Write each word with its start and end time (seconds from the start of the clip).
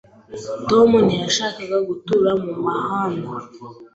Tom 0.69 0.89
ntiyashakaga 1.05 1.77
gutura 1.87 2.31
mu 2.43 2.51
muhanda. 2.63 3.29